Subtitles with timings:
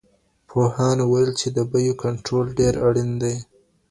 [0.49, 3.35] پوهانو وويل چي د بيو کنټرول ډېر اړين دی.